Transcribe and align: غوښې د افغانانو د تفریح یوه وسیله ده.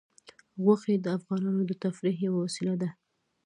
غوښې 0.63 0.95
د 1.03 1.05
افغانانو 1.17 1.61
د 1.67 1.71
تفریح 1.83 2.17
یوه 2.27 2.39
وسیله 2.45 2.75
ده. 2.81 2.89